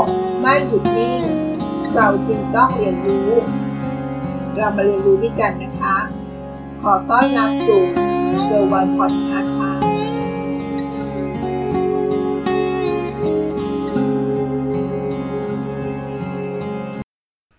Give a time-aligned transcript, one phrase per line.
[0.00, 0.02] ก
[0.40, 1.22] ไม่หยุดนิ่ง
[1.94, 3.30] เราจึงต้องเรียนรู้
[4.56, 5.96] เรามาเรียนรู้ด้วยกันนะคะ
[6.82, 7.82] ขอต้อนรับสู่
[8.44, 9.72] เซอร์วันพอดคาส์ค่ะ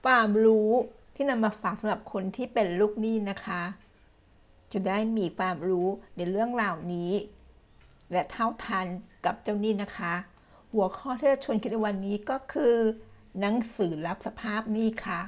[0.05, 0.71] ความรู้
[1.15, 3.61] ที่นำมาฝากสำหรับคนที่เป็นลูกหนี้นะคะ
[4.73, 7.11] จะได้มีความรู้ในเรื่องรานี้
[8.11, 8.85] และเท่าทัน
[9.25, 10.13] กับเจ้าหนี้นะคะ
[10.75, 12.75] หัวข้อที่จะชวนคิดในวันนี้ก็คือ
[13.39, 15.21] หนังสือรับสภาพนี้ค่ะ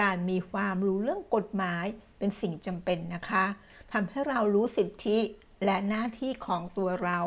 [0.00, 1.84] การมีความรู้เรื่องกฎหมาย
[2.18, 3.44] เป็นสิ่งจำเป็นนะคะ
[3.92, 5.18] ทำให้เรารู้สิทธิ
[5.64, 7.18] และหน้าที่ของตัวเรา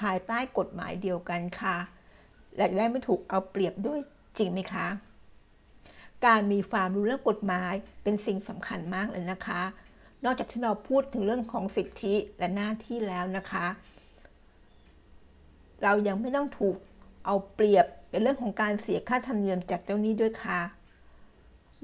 [0.00, 1.76] ภายใต้กฎหมายเดียวกันค่ะ
[2.56, 4.00] และได้ไม่ถูกเอาเปรียบด้วย
[4.38, 4.86] จริงไหมคะ
[6.26, 9.62] การมีความรู้เรื่องกฎหมายเป็นสิ่งสำคัญมากเลยนะคะ
[10.24, 13.66] นอกจากที่เราพูดถึงเรื่องของสิทธิและหน้าที่แล้วนะคะ
[15.82, 16.76] เรายังไม่ต้องถูก
[17.26, 20.60] เอาเปรียบในเรื่องของการเสียค่าธรรมเนียมจากเจ้าหนี้ด้วยค่ะ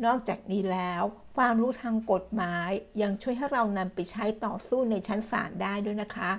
[0.04, 1.02] นอกจากนี้แล้ว
[1.36, 2.70] ความรู้ทางกฎหมาย
[3.02, 6.30] ยังช่วยให้เรานำไปใช้ต่อสู้ในชั้นศาลได้ด้วยนะคะ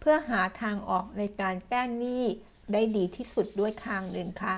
[0.00, 2.24] เพื่อหาทางออกในการแก้หนี้
[2.72, 4.56] ได้ดีที่สุดด้วยทางหนึ่งค่ะ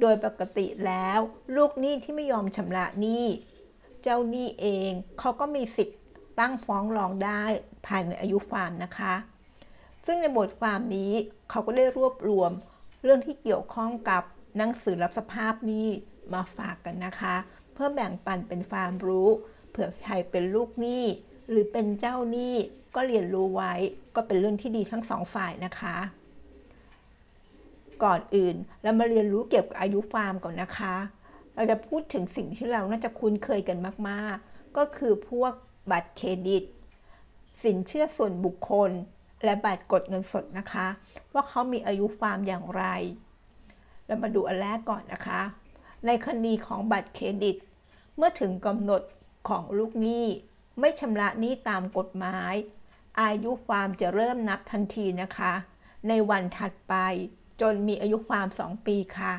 [0.00, 1.18] โดยปกติแล้ว
[1.56, 3.24] ลูกหนี้ที่ไม่ยอมชำระหนี้
[4.02, 5.98] เจ้าหนี้เองเขาก็มีสิทธิ์
[6.40, 7.42] ตั้งฟ้องร้องได้
[7.86, 9.14] ภายในอายุความนะคะ
[10.06, 11.12] ซึ่งในบทความนี้
[11.50, 12.50] เขาก็ได้รวบรวม
[13.02, 14.22] เรื่องที่เกี่ยวข้องกับ
[14.56, 15.88] หนังสือรับสภาพหนี้
[16.34, 17.34] มาฝากกันนะคะ
[17.72, 19.28] เพื่อแบ่งปันเป็นความรู้
[19.70, 21.04] เผื่อใครเป็นลูกหนี้
[21.50, 22.54] หรือเป็นเจ้าหนี้
[22.94, 23.74] ก็เรียนรู้ไว้
[24.14, 25.96] ก็เป็นเรื่องที่ดีทั้งสองฝ่ายนะคะ
[28.04, 30.94] ก่อนอื่นเรามาเรียนรู้เกี่ยวกับอายุความก่อนนะคะ
[31.54, 35.52] เราจะพูดถึงสิ่งที่เราน่าจะคุ้นเคยกันมาก ๆ ก็คือพวก
[35.90, 36.64] บัตรเครดิต
[37.62, 38.90] สินเชื่อส่วนบุคคล
[39.44, 40.86] และบัตรกดเงินสดนะคะ
[41.34, 42.84] ว่าเขามีอายุความอย่างไร
[44.06, 45.40] เรามาดูอันแรกก่อนนะคะ
[46.06, 47.56] ในคดีของบัตรเครดิต
[48.16, 49.02] เมื่อถึงกำหนด
[49.48, 50.26] ของลูกหนี้
[50.80, 52.54] ไม่ชำระหนี้ตามกฎหมาย
[53.20, 55.52] อายุความจะเริ่มนับทันทีนะคะ
[56.08, 56.94] ในวันถัดไป
[57.60, 59.34] จนมีอายุความ 2 ปีค่ะ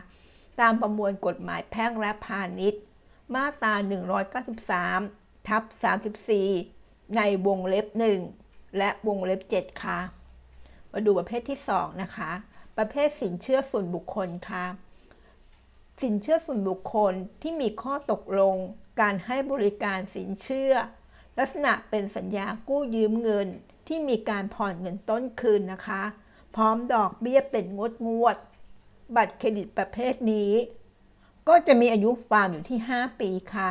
[0.60, 2.82] ตามประมวลกฎหมายแพ่งและพาณิชย์
[3.36, 3.74] มาตรา
[4.62, 5.64] 193 ทับ
[6.40, 7.88] 34 ในวงเล็บ
[8.22, 8.47] 1
[8.78, 10.00] และวงเล็บ 7 ค่ะ
[10.92, 12.32] มาดูประเภทที่ 2 นะคะ
[12.78, 14.66] ประเภทสินเชื่อส่วนบุคคลค่ะ
[16.02, 18.56] สินเชื่อส่วนบุคคลที่มีข้อตกลง
[19.02, 20.72] การให้บริการสินเชื่อ
[21.40, 23.48] ลักษณะเป็นสัญญากู้ยืมเงิน
[23.88, 26.04] ที่มีการผ่อนเงินต้นคืนนะคะ
[26.56, 28.38] พร้อมดอกเบี้ยเป็นงวดงวด
[29.16, 30.52] บัตรเครดิตประเภทนี้
[31.48, 33.70] ก็จะมีอายุความอยู่ที่ 5 ปีค่ะ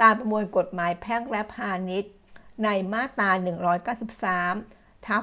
[0.00, 2.12] ตามประมวลกฎหมายแพ่งและพาณิชย์
[2.64, 3.30] ในมาตรา
[4.38, 5.22] 193 ทับ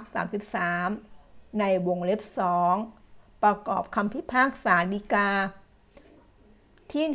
[0.79, 2.21] 33 ในวงเล็บ
[2.81, 5.29] 2 ประกอบคำพิพากษาฎีกา
[6.93, 7.05] ที่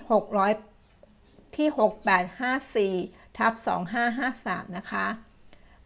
[0.74, 1.68] 600 ที่
[3.12, 3.52] 6854 ทับ
[4.14, 5.06] 2553 นะคะ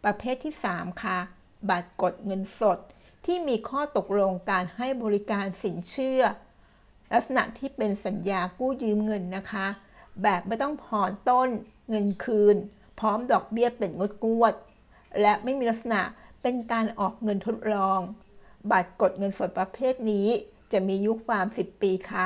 [0.03, 1.17] ประเภทที่ 3 ค่ะ
[1.69, 2.79] บัตรกดเงินสด
[3.25, 6.21] ที่มีข้อตกลงการให้บริการสินเชื่อ
[7.11, 9.67] ลักษณะที่เป็นสัญญากู้ยืมเงินนะคะ
[10.23, 11.49] แบบไม่ต้องผ่อนต้น
[11.89, 12.55] เงินคืน
[12.99, 14.53] พร้อมดอกเบี้ยเป็นงดงวด
[15.21, 16.01] และไม่มีลักษณะ
[16.41, 17.99] เป็นการออกเงินทดลอง
[18.71, 20.27] บัตรกดเงินสดประเภทนี้
[20.71, 22.25] จะมียุคความ 10 ปีค่ะ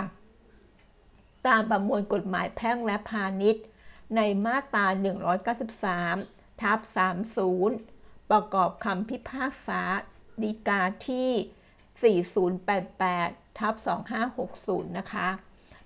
[1.47, 3.65] ตามประมวลกฎหมายแพ่งและพาณิชย์
[4.15, 4.85] ในมาตรา
[5.73, 6.79] 193 ทับ
[7.55, 9.81] 30 ประกอบคำพิพากษา
[10.43, 13.75] ฎีกาที่ 4088 ทับ
[14.35, 15.27] 2560 นะคะ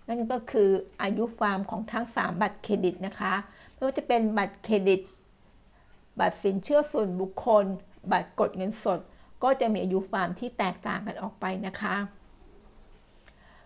[0.07, 0.69] นั่นก็คือ
[1.01, 3.33] อายุความของทั้ง 3 บัตรเครดิตนะคะ
[3.77, 5.01] ไม่ว่าจะเป็นบัตรเครดิต
[6.19, 7.65] บัตรสินเชื่อส่วนบุคคล
[8.11, 8.99] บัตรกดเงินสด
[9.43, 11.95] ก็จะมีอายุความที่แตกต่างกันออกไปนะคะ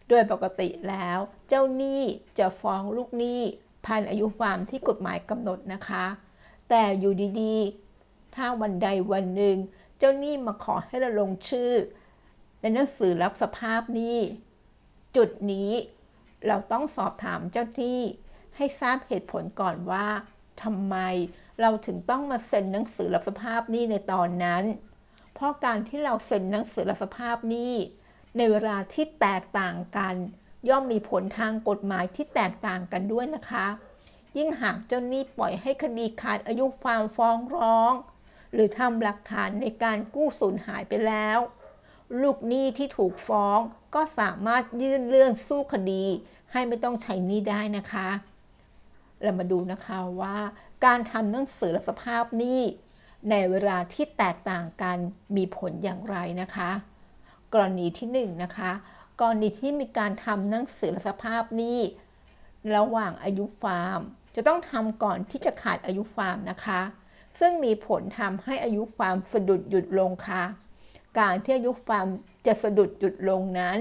[0.07, 2.01] โดยปกติแล้ว เจ้าหนี้
[2.39, 3.41] จะฟ้องลูกหนี้
[3.85, 6.05] ภายในอายุความที่กฎหมายกำหนดนะคะ
[6.69, 9.57] แต่อยู่ดีๆ ถ้าวันใดวันหนึ่ง
[9.97, 11.71] เจ้าหนี้มาขอให้เราลงชื่อ
[12.61, 14.17] ในหนังสือรับสภาพหนี้
[15.15, 15.71] จุดนี้
[16.47, 17.99] เราต้องสอบถามเจ้าหนี้
[18.63, 20.07] ให้ทราบเหตุผลก่อนว่า
[20.63, 20.95] ทำไม
[21.61, 24.63] เราถึงต้องมาเซ็นหนังสือรับสภาพหนี้ในตอนนั้น
[25.33, 27.73] เพราะการที่เราเซ็นหนังสือรับสภาพหนี้
[28.37, 30.15] ในเวลาที่แตกต่างกัน
[30.69, 33.67] ย่อมมีผลทางกฎหมายที่แตกต่างกันด้วยนะคะ
[34.37, 37.93] ยิ่งหากเจ้าหนี้ปล่อยให้คดีขาดอายุความฟ้องร้อง
[38.53, 41.39] หรือทำหลักฐานในการกู้สูญหายไปแล้ว
[42.21, 43.59] ลูกหนี้ที่ถูกฟ้อง
[43.95, 46.05] ก็สามารถยื่นเรื่องสู้คดี
[46.51, 48.09] ให้ไม่ต้องใช้หนี้ได้นะคะ
[49.23, 50.37] เรามาดูนะคะว่า
[50.85, 52.61] การทำหนังสือรับสภาพหนี้
[53.29, 54.97] ในเวลาที่แตกต่างกัน
[55.35, 56.71] มีผลอย่างไรนะคะ
[57.53, 58.71] กรณีที่1นนะคะ
[59.19, 61.79] กรณีที่มีการทำหนังสือสภาพหนี้
[62.75, 63.99] ระหว่างอายุความ
[64.35, 66.81] จะต้องทำก่อนที่จะขาดอายุความนะคะ
[67.39, 70.43] ซึ่งมีผลทำให้อายุความสะดุดหยุดลงค่ะ
[71.19, 72.07] การที่อายุความ
[72.45, 73.77] จะสะดุดหยุดลงนั้น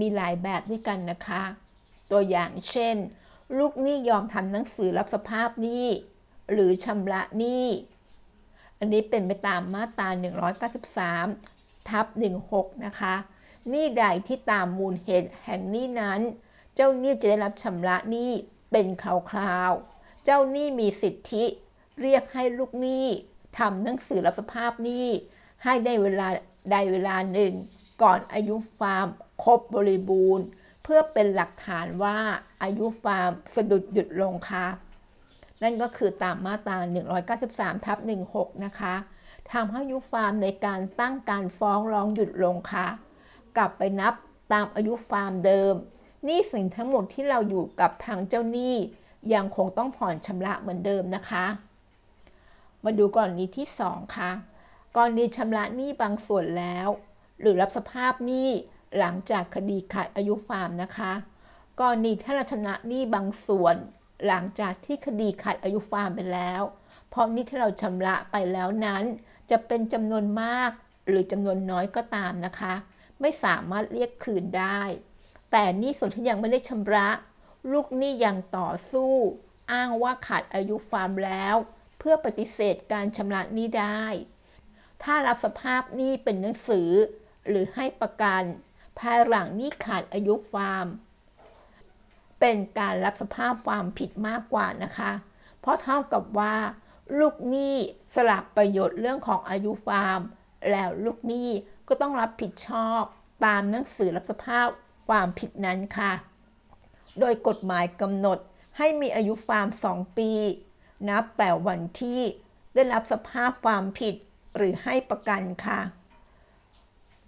[0.00, 1.42] มีหลายแบบด้วยกันนะคะ
[2.10, 2.96] ตัวอย่างเช่น
[3.58, 5.86] ลูกหนี้ยอมทำหนังสือรับสภาพหนี้
[6.52, 7.66] หรือชำระหนี้
[8.78, 10.08] อันนี้เป็นไปตามมาตรา
[10.78, 12.06] 193 ทับ
[12.46, 13.14] 16 นะคะ
[13.70, 16.20] หนี้ใดที่ตามมูลเหตุแห่งหนี้นั้น
[16.74, 18.30] เจ้าหนี้จะได้รับชำระหนี้
[18.72, 19.04] เป็นค
[19.38, 21.44] ราวๆ เจ้าหนี้มีสิทธิ
[22.00, 23.06] เรียกให้ลูกหนี้
[23.58, 25.06] ทำหนังสือรับสภาพหนี้
[25.64, 26.28] ให้ได้เวลา
[26.70, 27.52] ใดเวลาหนึ่ง
[28.02, 29.06] ก่อนอายุความ
[29.44, 30.46] ครบบริบูรณ์
[30.88, 32.16] เพื่อเป็นหลักฐานว่า
[32.62, 34.66] อายุความสะดุดหยุดลงค่ะ
[35.62, 36.76] นั่นก็คือตามมาตรา
[37.32, 37.98] 193ทับ
[38.32, 38.94] 16 นะคะ
[39.52, 42.86] ทำให้อายุความในการตั้งการฟ้องร้องหยุดลงค่ะ
[43.56, 44.14] กลับไปนับ
[44.52, 45.74] ตามอายุความเดิม
[46.26, 48.74] นี้สินทั้งหมดที่เราอยู่กับทางเจ้าหนี้
[49.34, 51.46] ยังคงต้องผ่อนชำระเหมือนเดิมนะคะ
[52.84, 54.30] มาดูกรณีที่ 2 ค่ะ
[54.96, 56.88] กรณีชำระหนี้บางส่วนแล้ว
[57.40, 58.50] หรือรับสภาพหนี้
[58.98, 61.12] หลังจากคดีขาดอายุความนะคะ
[61.80, 63.76] กรณีถ้าเราชำระหนี้บางส่วน
[64.26, 66.62] หลังจากที่คดีขาดอายุความไปแล้ว
[67.08, 69.04] เพราะนี้ที่เราชำระไปแล้วนั้น
[69.50, 70.70] จะเป็นจำนวนมาก
[71.08, 72.74] หรือจำนวนน้อยก็ตามนะคะ
[73.20, 74.80] ไม่สามารถเรียกคืนได้
[75.50, 77.08] แต่นี้ส่วนที่ยังไม่ได้ชำระ
[77.72, 79.12] ลูกหนี้ยังต่อสู้
[79.72, 81.56] อ้างว่าขาดอายุความแล้ว
[81.98, 84.04] เพื่อปฏิเสธการชำระหนี้ได้
[85.02, 86.90] ถ้ารับสภาพหนี้เป็นหนังสือ
[87.48, 88.42] หรือให้ประกัน
[88.98, 90.86] ภายหลังนี้ขาดอายุความ
[92.40, 95.12] เป็นการรับสภาพความผิดมากกว่านะคะ
[95.60, 96.56] เพราะเท่ากับว่า
[97.18, 97.76] ลูกหนี้
[98.14, 100.20] สลับประโยชน์เรื่องของอายุความ
[100.70, 101.48] แล้วลูกหนี้
[101.88, 103.02] ก็ต้องรับผิดชอบ
[103.44, 104.66] ตามหนังสือรับสภาพ
[105.08, 106.12] ความผิดนั้นค่ะ
[107.20, 108.38] โดยกฎหมายกำหนด
[108.78, 110.30] ให้มีอายุความ2ปี
[111.08, 112.20] นับแต่วันที่
[112.74, 114.14] ได้รับสภาพความผิด
[114.56, 115.80] หรือให้ประกันค่ะ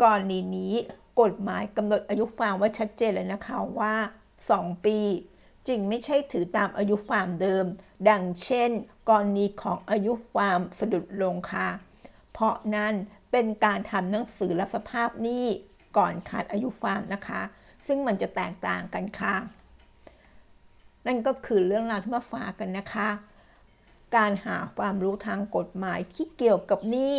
[0.03, 0.75] กรณีนี้
[1.20, 3.94] กฎหมายกำหนดอายุความไว้ชัดเจนเลยนะคะว่า
[4.44, 4.99] 2 ปี
[5.69, 7.65] จึงไม่ใช่ถือตามอายุความเดิม
[8.09, 8.70] ดังเช่น
[9.09, 11.69] กรณีของอายุความสะดุดลงค่ะ
[12.32, 12.94] เพราะนั้น
[13.31, 15.47] เป็นการทำหนังสือรับสภาพหนี้
[15.97, 17.43] ก่อนขาดอายุความนะคะ
[17.87, 19.35] ซึ่งมันจะแตกต่างกันค่ะ
[21.06, 23.09] นั่นก็คือเรื่องราวที่มาฝากกันนะคะ
[24.17, 27.17] การหาความรู้ทางกฎหมายที่เกี่ยวกับหนี้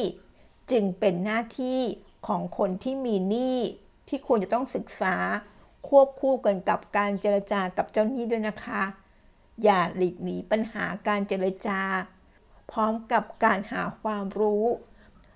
[0.71, 1.79] จึงเป็นหน้าที่
[2.27, 3.57] ของคนที่มีหนี้
[4.09, 5.15] ที่ควรจะต้องศึกษา
[5.87, 8.83] ควบคู่กันกับการเจรจากับเจ้าหนี้ด้วยนะคะ
[9.63, 11.81] อย่าหลีกหนีปัญหาการเจรจา
[12.71, 14.65] พร้อมกับการหาความรู้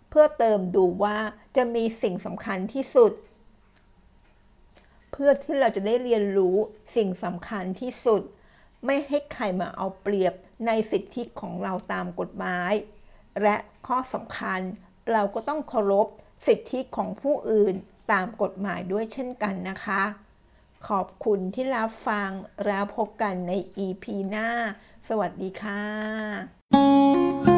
[0.09, 1.17] เพื่อเติมดูว่า
[1.55, 3.11] จะมีสิ่งสำคัญที่สุด
[5.11, 6.55] เพื่อที่เราจะได้เรียนรู้
[6.95, 8.21] สิ่งสำคัญที่สุด
[8.85, 10.33] ไม่ให้ใครมาเอาเปรียบ
[10.67, 12.73] ในสิทธิของเราตามกฎหมาย
[13.41, 13.55] และ
[13.87, 14.61] ข้อสำคัญ
[15.11, 16.07] เราก็ต้องเคารพ
[16.47, 17.75] สิทธิของผู้อื่น
[18.11, 20.01] ตามกฎหมายด้วยเช่นกันนะคะ
[20.87, 22.29] ขอบคุณที่รับฟัง
[22.65, 23.51] แล้วพบกันใน
[23.85, 24.49] EP หน้า
[25.09, 27.52] สวัสดีค่ะ